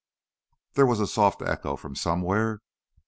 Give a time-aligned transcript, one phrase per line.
[0.73, 2.63] There was a soft echo from somewhere